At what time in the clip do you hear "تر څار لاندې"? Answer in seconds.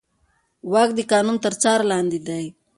1.43-2.19